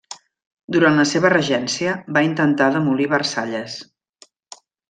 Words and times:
Durant 0.75 0.95
la 0.99 1.05
seva 1.09 1.31
regència, 1.33 1.93
va 2.17 2.25
intentar 2.31 2.73
demolir 2.79 3.09
Versalles. 3.15 3.77